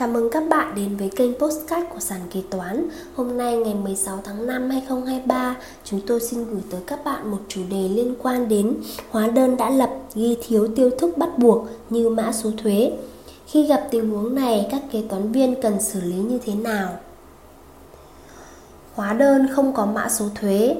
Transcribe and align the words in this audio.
Chào 0.00 0.08
mừng 0.08 0.30
các 0.30 0.42
bạn 0.48 0.74
đến 0.74 0.96
với 0.96 1.10
kênh 1.16 1.34
Postcard 1.34 1.86
của 1.94 2.00
Sàn 2.00 2.20
Kế 2.30 2.42
Toán. 2.50 2.88
Hôm 3.16 3.38
nay, 3.38 3.56
ngày 3.56 3.74
16 3.74 4.20
tháng 4.24 4.46
5 4.46 4.70
2023 4.70 5.56
Chúng 5.84 6.00
tôi 6.06 6.20
xin 6.20 6.44
gửi 6.44 6.60
tới 6.70 6.80
các 6.86 7.04
bạn 7.04 7.30
một 7.30 7.38
chủ 7.48 7.60
đề 7.70 7.88
liên 7.88 8.14
quan 8.22 8.48
đến 8.48 8.76
Hóa 9.10 9.28
đơn 9.28 9.56
đã 9.56 9.70
lập, 9.70 9.90
ghi 10.14 10.36
thiếu 10.46 10.68
tiêu 10.76 10.90
thức 10.98 11.18
bắt 11.18 11.38
buộc 11.38 11.68
như 11.90 12.08
mã 12.08 12.32
số 12.32 12.50
thuế. 12.62 12.92
Khi 13.46 13.66
gặp 13.66 13.88
tình 13.90 14.10
huống 14.10 14.34
này, 14.34 14.68
các 14.70 14.82
kế 14.92 15.02
toán 15.08 15.32
viên 15.32 15.62
cần 15.62 15.80
xử 15.80 16.00
lý 16.00 16.16
như 16.16 16.38
thế 16.44 16.54
nào? 16.54 16.88
Hóa 18.94 19.12
đơn 19.12 19.48
không 19.54 19.72
có 19.72 19.86
mã 19.86 20.08
số 20.08 20.24
thuế. 20.40 20.76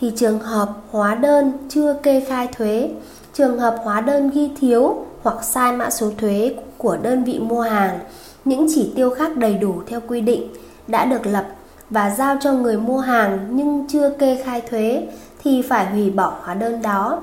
Thì 0.00 0.12
trường 0.16 0.38
hợp 0.38 0.68
hóa 0.90 1.14
đơn 1.14 1.52
chưa 1.68 1.94
kê 2.02 2.20
khai 2.20 2.48
thuế, 2.56 2.90
Trường 3.34 3.58
hợp 3.58 3.76
hóa 3.84 4.00
đơn 4.00 4.30
ghi 4.30 4.50
thiếu 4.60 5.04
hoặc 5.22 5.44
sai 5.44 5.72
mã 5.72 5.90
số 5.90 6.10
thuế 6.18 6.54
của 6.78 6.96
đơn 6.96 7.24
vị 7.24 7.38
mua 7.38 7.60
hàng 7.60 7.98
những 8.44 8.66
chỉ 8.74 8.92
tiêu 8.96 9.10
khác 9.10 9.36
đầy 9.36 9.54
đủ 9.54 9.82
theo 9.86 10.00
quy 10.08 10.20
định 10.20 10.48
đã 10.86 11.04
được 11.04 11.26
lập 11.26 11.46
và 11.90 12.10
giao 12.10 12.36
cho 12.40 12.52
người 12.52 12.76
mua 12.76 12.98
hàng 12.98 13.48
nhưng 13.50 13.86
chưa 13.88 14.10
kê 14.10 14.42
khai 14.44 14.60
thuế 14.60 15.06
thì 15.42 15.62
phải 15.62 15.86
hủy 15.86 16.10
bỏ 16.10 16.34
hóa 16.42 16.54
đơn 16.54 16.82
đó. 16.82 17.20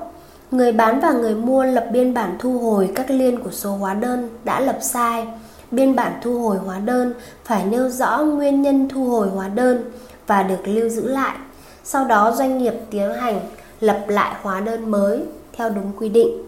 Người 0.50 0.72
bán 0.72 1.00
và 1.00 1.12
người 1.12 1.34
mua 1.34 1.64
lập 1.64 1.86
biên 1.92 2.14
bản 2.14 2.36
thu 2.38 2.58
hồi 2.58 2.90
các 2.94 3.10
liên 3.10 3.40
của 3.42 3.50
số 3.50 3.70
hóa 3.70 3.94
đơn 3.94 4.28
đã 4.44 4.60
lập 4.60 4.78
sai. 4.80 5.26
Biên 5.70 5.96
bản 5.96 6.12
thu 6.22 6.40
hồi 6.40 6.56
hóa 6.56 6.78
đơn 6.78 7.14
phải 7.44 7.64
nêu 7.64 7.88
rõ 7.88 8.18
nguyên 8.18 8.62
nhân 8.62 8.88
thu 8.88 9.04
hồi 9.04 9.28
hóa 9.28 9.48
đơn 9.48 9.84
và 10.26 10.42
được 10.42 10.68
lưu 10.68 10.88
giữ 10.88 11.08
lại. 11.08 11.36
Sau 11.84 12.04
đó 12.04 12.32
doanh 12.32 12.58
nghiệp 12.58 12.74
tiến 12.90 13.12
hành 13.14 13.40
lập 13.80 14.04
lại 14.08 14.34
hóa 14.42 14.60
đơn 14.60 14.90
mới 14.90 15.22
theo 15.52 15.70
đúng 15.70 15.92
quy 15.98 16.08
định. 16.08 16.42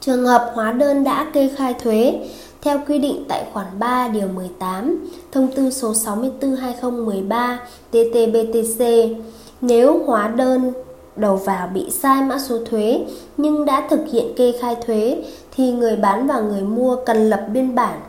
Trường 0.00 0.26
hợp 0.26 0.50
hóa 0.54 0.72
đơn 0.72 1.04
đã 1.04 1.26
kê 1.32 1.50
khai 1.56 1.74
thuế 1.74 2.28
theo 2.66 2.80
quy 2.88 2.98
định 2.98 3.24
tại 3.28 3.44
khoản 3.52 3.66
3 3.78 4.08
điều 4.08 4.28
18 4.28 5.06
Thông 5.32 5.48
tư 5.56 5.70
số 5.70 5.92
64/2013 5.92 7.56
TT-BTC. 7.92 9.14
Nếu 9.60 10.02
hóa 10.06 10.28
đơn 10.28 10.72
đầu 11.16 11.36
vào 11.36 11.68
bị 11.74 11.90
sai 11.90 12.22
mã 12.22 12.38
số 12.38 12.58
thuế 12.64 13.04
nhưng 13.36 13.64
đã 13.64 13.86
thực 13.90 14.00
hiện 14.12 14.34
kê 14.36 14.52
khai 14.60 14.76
thuế 14.86 15.24
thì 15.56 15.72
người 15.72 15.96
bán 15.96 16.26
và 16.26 16.40
người 16.40 16.62
mua 16.62 16.96
cần 17.06 17.30
lập 17.30 17.46
biên 17.52 17.74
bản 17.74 18.00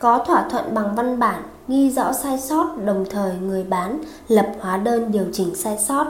có 0.00 0.18
thỏa 0.18 0.48
thuận 0.48 0.74
bằng 0.74 0.94
văn 0.96 1.18
bản 1.18 1.42
ghi 1.68 1.90
rõ 1.90 2.12
sai 2.12 2.38
sót 2.38 2.66
đồng 2.84 3.04
thời 3.10 3.32
người 3.42 3.64
bán 3.64 3.98
lập 4.28 4.52
hóa 4.60 4.76
đơn 4.76 5.12
điều 5.12 5.24
chỉnh 5.32 5.54
sai 5.54 5.78
sót. 5.78 6.06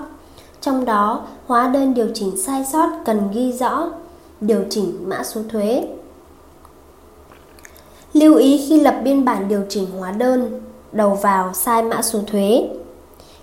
Trong 0.60 0.84
đó, 0.84 1.26
hóa 1.46 1.68
đơn 1.68 1.94
điều 1.94 2.08
chỉnh 2.14 2.36
sai 2.36 2.64
sót 2.72 2.88
cần 3.04 3.20
ghi 3.32 3.52
rõ 3.52 3.90
điều 4.40 4.64
chỉnh 4.70 4.94
mã 5.06 5.24
số 5.24 5.40
thuế. 5.48 5.84
Lưu 8.22 8.36
ý 8.36 8.66
khi 8.68 8.80
lập 8.80 8.94
biên 9.04 9.24
bản 9.24 9.48
điều 9.48 9.62
chỉnh 9.68 9.86
hóa 9.98 10.12
đơn 10.12 10.60
đầu 10.92 11.18
vào 11.22 11.50
sai 11.54 11.82
mã 11.82 12.02
số 12.02 12.18
thuế. 12.26 12.68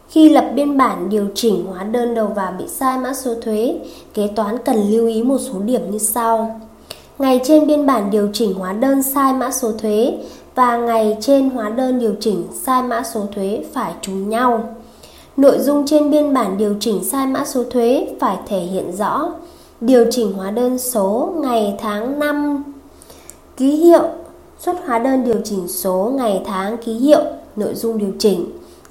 Khi 0.09 0.29
lập 0.29 0.45
biên 0.55 0.77
bản 0.77 1.09
điều 1.09 1.27
chỉnh 1.35 1.65
hóa 1.65 1.83
đơn 1.83 2.13
đầu 2.13 2.27
vào 2.27 2.53
bị 2.59 2.67
sai 2.67 2.97
mã 2.97 3.13
số 3.13 3.33
thuế, 3.41 3.79
kế 4.13 4.27
toán 4.35 4.57
cần 4.65 4.91
lưu 4.91 5.07
ý 5.07 5.23
một 5.23 5.37
số 5.37 5.59
điểm 5.59 5.91
như 5.91 5.97
sau. 5.97 6.61
Ngày 7.17 7.41
trên 7.43 7.67
biên 7.67 7.85
bản 7.85 8.11
điều 8.11 8.29
chỉnh 8.33 8.53
hóa 8.53 8.73
đơn 8.73 9.03
sai 9.03 9.33
mã 9.33 9.51
số 9.51 9.71
thuế 9.71 10.17
và 10.55 10.77
ngày 10.77 11.17
trên 11.21 11.49
hóa 11.49 11.69
đơn 11.69 11.99
điều 11.99 12.15
chỉnh 12.19 12.43
sai 12.65 12.83
mã 12.83 13.03
số 13.03 13.25
thuế 13.35 13.63
phải 13.73 13.93
trùng 14.01 14.29
nhau. 14.29 14.75
Nội 15.37 15.59
dung 15.59 15.87
trên 15.87 16.11
biên 16.11 16.33
bản 16.33 16.57
điều 16.57 16.75
chỉnh 16.79 17.03
sai 17.03 17.27
mã 17.27 17.45
số 17.45 17.63
thuế 17.63 18.07
phải 18.19 18.37
thể 18.47 18.59
hiện 18.59 18.91
rõ 18.97 19.31
điều 19.81 20.05
chỉnh 20.11 20.33
hóa 20.33 20.51
đơn 20.51 20.77
số 20.77 21.33
ngày 21.37 21.75
tháng 21.79 22.19
năm 22.19 22.63
ký 23.57 23.75
hiệu 23.75 24.03
xuất 24.59 24.75
hóa 24.85 24.99
đơn 24.99 25.23
điều 25.23 25.41
chỉnh 25.43 25.67
số, 25.67 26.13
ngày, 26.15 26.41
tháng, 26.45 26.77
ký 26.77 26.93
hiệu, 26.93 27.21
nội 27.55 27.75
dung 27.75 27.97
điều 27.97 28.11
chỉnh. 28.19 28.45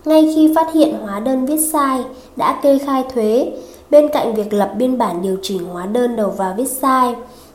Ngay 0.05 0.33
khi 0.35 0.53
phát 0.55 0.73
hiện 0.75 0.95
hóa 1.03 1.21
đơn 1.21 1.47
viết 1.47 1.59
sai, 1.73 2.05
đã 2.37 2.61
kê 2.63 2.79
khai 2.79 3.05
thuế, 3.15 3.53
bên 3.91 4.09
cạnh 4.13 4.35
việc 4.35 4.53
lập 4.53 4.75
biên 4.79 4.99
bản 4.99 5.23
điều 5.23 5.37
chỉnh 5.43 5.65
hóa 5.65 5.87
đơn 5.87 6.17
đầu 6.17 6.31
vào 6.31 6.55
viết 6.57 6.69
sai, 6.69 7.15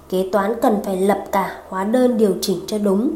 kế 0.09 0.29
toán 0.31 0.53
cần 0.61 0.77
phải 0.85 0.97
lập 0.97 1.23
cả 1.31 1.57
hóa 1.69 1.83
đơn 1.83 2.17
điều 2.17 2.33
chỉnh 2.41 2.57
cho 2.67 2.77
đúng 2.77 3.11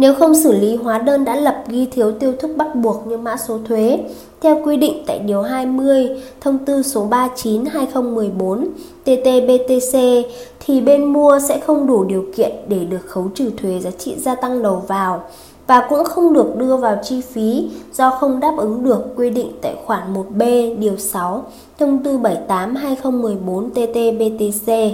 nếu 0.00 0.14
không 0.14 0.34
xử 0.34 0.52
lý 0.52 0.76
hóa 0.76 0.98
đơn 0.98 1.24
đã 1.24 1.36
lập 1.36 1.64
ghi 1.68 1.86
thiếu 1.86 2.12
tiêu 2.12 2.32
thức 2.40 2.50
bắt 2.56 2.74
buộc 2.74 3.06
như 3.06 3.16
mã 3.16 3.36
số 3.36 3.58
thuế, 3.68 3.98
theo 4.40 4.62
quy 4.64 4.76
định 4.76 5.02
tại 5.06 5.18
Điều 5.18 5.42
20 5.42 6.22
Thông 6.40 6.58
tư 6.58 6.82
số 6.82 7.08
39-2014 7.08 8.66
TT-BTC 9.04 10.22
thì 10.60 10.80
bên 10.80 11.04
mua 11.04 11.38
sẽ 11.48 11.60
không 11.60 11.86
đủ 11.86 12.04
điều 12.04 12.24
kiện 12.36 12.52
để 12.68 12.84
được 12.84 13.06
khấu 13.06 13.28
trừ 13.34 13.50
thuế 13.56 13.78
giá 13.80 13.90
trị 13.90 14.14
gia 14.18 14.34
tăng 14.34 14.62
đầu 14.62 14.82
vào 14.86 15.22
và 15.66 15.86
cũng 15.88 16.04
không 16.04 16.32
được 16.32 16.56
đưa 16.56 16.76
vào 16.76 16.98
chi 17.02 17.20
phí 17.20 17.70
do 17.92 18.10
không 18.10 18.40
đáp 18.40 18.54
ứng 18.56 18.84
được 18.84 19.04
quy 19.16 19.30
định 19.30 19.52
tại 19.62 19.76
khoản 19.84 20.14
1B 20.14 20.78
điều 20.78 20.96
6 20.96 21.44
Thông 21.78 22.04
tư 22.04 22.18
78-2014 22.18 23.70
TT-BTC. 23.70 24.92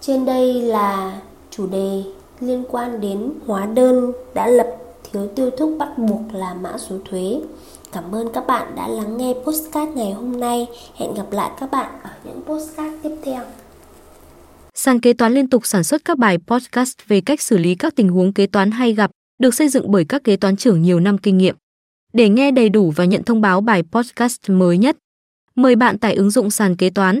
Trên 0.00 0.24
đây 0.24 0.52
là 0.52 1.20
chủ 1.50 1.66
đề 1.66 2.02
liên 2.40 2.64
quan 2.68 3.00
đến 3.00 3.32
hóa 3.46 3.66
đơn 3.66 4.12
đã 4.34 4.46
lập 4.46 4.66
thiếu 5.12 5.28
tiêu 5.36 5.50
thúc 5.58 5.76
bắt 5.78 5.98
buộc 5.98 6.20
là 6.32 6.54
mã 6.54 6.78
số 6.78 6.98
thuế. 7.10 7.40
Cảm 7.92 8.14
ơn 8.14 8.28
các 8.32 8.46
bạn 8.46 8.72
đã 8.76 8.88
lắng 8.88 9.16
nghe 9.16 9.34
postcard 9.44 9.92
ngày 9.94 10.12
hôm 10.12 10.40
nay. 10.40 10.66
Hẹn 10.94 11.14
gặp 11.14 11.32
lại 11.32 11.50
các 11.60 11.70
bạn 11.70 11.90
ở 12.02 12.10
những 12.24 12.40
postcard 12.46 12.94
tiếp 13.02 13.16
theo. 13.24 13.42
Sàn 14.74 15.00
kế 15.00 15.12
toán 15.12 15.34
liên 15.34 15.50
tục 15.50 15.66
sản 15.66 15.84
xuất 15.84 16.04
các 16.04 16.18
bài 16.18 16.38
podcast 16.46 16.96
về 17.08 17.20
cách 17.20 17.40
xử 17.40 17.58
lý 17.58 17.74
các 17.74 17.96
tình 17.96 18.08
huống 18.08 18.32
kế 18.32 18.46
toán 18.46 18.70
hay 18.70 18.92
gặp, 18.92 19.10
được 19.38 19.54
xây 19.54 19.68
dựng 19.68 19.90
bởi 19.90 20.04
các 20.04 20.24
kế 20.24 20.36
toán 20.36 20.56
trưởng 20.56 20.82
nhiều 20.82 21.00
năm 21.00 21.18
kinh 21.18 21.38
nghiệm. 21.38 21.56
Để 22.12 22.28
nghe 22.28 22.50
đầy 22.50 22.68
đủ 22.68 22.92
và 22.96 23.04
nhận 23.04 23.22
thông 23.22 23.40
báo 23.40 23.60
bài 23.60 23.82
podcast 23.92 24.50
mới 24.50 24.78
nhất, 24.78 24.96
mời 25.54 25.76
bạn 25.76 25.98
tải 25.98 26.14
ứng 26.14 26.30
dụng 26.30 26.50
sàn 26.50 26.76
kế 26.76 26.90
toán, 26.90 27.20